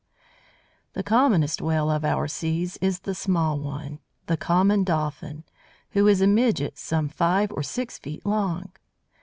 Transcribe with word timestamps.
The 0.93 1.03
commonest 1.03 1.61
Whale 1.61 1.91
of 1.91 2.03
our 2.03 2.27
seas 2.27 2.75
is 2.81 3.01
that 3.01 3.13
small 3.13 3.59
one, 3.59 3.99
the 4.25 4.35
Common 4.35 4.83
Dolphin, 4.83 5.43
who 5.91 6.07
is 6.07 6.21
a 6.21 6.25
midget 6.27 6.79
some 6.79 7.07
five 7.07 7.51
or 7.51 7.61
six 7.61 7.99
feet 7.99 8.25
long. 8.25 8.71